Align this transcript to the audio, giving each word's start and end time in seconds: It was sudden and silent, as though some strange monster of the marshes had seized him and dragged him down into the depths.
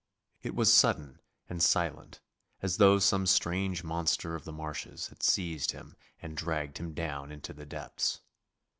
It 0.41 0.55
was 0.55 0.73
sudden 0.73 1.19
and 1.47 1.61
silent, 1.61 2.21
as 2.63 2.77
though 2.77 2.97
some 2.97 3.27
strange 3.27 3.83
monster 3.83 4.33
of 4.33 4.45
the 4.45 4.51
marshes 4.51 5.09
had 5.09 5.21
seized 5.21 5.73
him 5.73 5.95
and 6.23 6.35
dragged 6.35 6.79
him 6.79 6.95
down 6.95 7.31
into 7.31 7.53
the 7.53 7.67
depths. 7.67 8.21